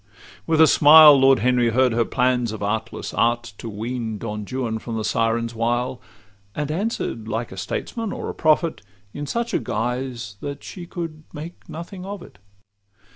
[0.47, 4.79] With a smile Lord Henry heard her plans of artless art To wean Don Juan
[4.79, 6.01] from the siren's wile;
[6.55, 8.81] And answer'd, like a statesman or a prophet,
[9.13, 12.39] In such guise that she could make nothing of it.